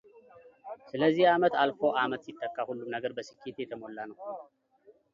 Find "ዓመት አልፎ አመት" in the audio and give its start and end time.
1.33-2.21